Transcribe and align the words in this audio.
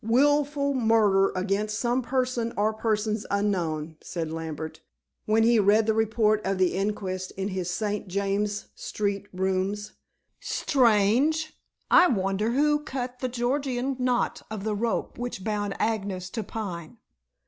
"Wilful 0.03 0.73
murder 0.73 1.31
against 1.35 1.77
some 1.77 2.01
person 2.01 2.53
or 2.57 2.73
persons 2.73 3.23
unknown," 3.29 3.97
said 4.01 4.31
Lambert, 4.31 4.81
when 5.27 5.43
he 5.43 5.59
read 5.59 5.85
the 5.85 5.93
report 5.93 6.41
of 6.43 6.57
the 6.57 6.73
inquest 6.73 7.29
in 7.37 7.49
his 7.49 7.69
St. 7.69 8.07
James's 8.07 8.65
Street 8.73 9.27
rooms. 9.31 9.91
"Strange. 10.39 11.55
I 11.91 12.07
wonder 12.07 12.53
who 12.53 12.79
cut 12.79 13.19
the 13.19 13.29
Gordian 13.29 13.95
knot 13.99 14.41
of 14.49 14.63
the 14.63 14.73
rope 14.75 15.19
which 15.19 15.43
bound 15.43 15.75
Agnes 15.79 16.31
to 16.31 16.41
Pine?" 16.41 16.97